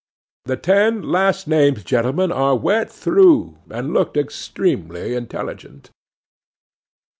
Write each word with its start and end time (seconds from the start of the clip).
The 0.45 0.57
ten 0.57 1.03
last 1.03 1.47
named 1.47 1.85
gentlemen 1.85 2.31
were 2.31 2.55
wet 2.55 2.89
through, 2.91 3.59
and 3.69 3.93
looked 3.93 4.17
extremely 4.17 5.13
intelligent. 5.13 5.91